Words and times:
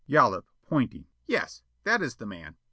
Yollop, 0.07 0.47
pointing: 0.67 1.05
"Yes. 1.27 1.61
That 1.83 2.01
is 2.01 2.15
the 2.15 2.25
man." 2.25 2.55